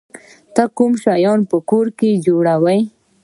ته 0.55 0.63
کوم 0.77 0.91
شیان 1.03 1.39
په 1.49 1.57
کور 1.69 1.87
کې 1.99 2.09
جوړوی؟ 2.25 2.81